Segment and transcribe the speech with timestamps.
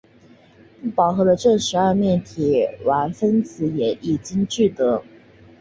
[0.81, 5.03] 不饱和的正十二面体烷分子也已经制得。